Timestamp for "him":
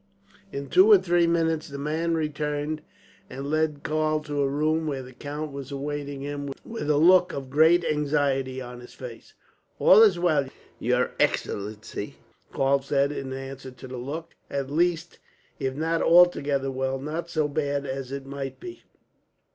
6.21-6.51